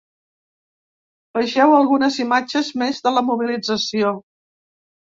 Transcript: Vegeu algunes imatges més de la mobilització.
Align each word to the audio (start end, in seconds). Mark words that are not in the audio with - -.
Vegeu 1.39 1.75
algunes 1.81 2.19
imatges 2.27 2.73
més 2.85 3.05
de 3.09 3.17
la 3.19 3.25
mobilització. 3.31 4.17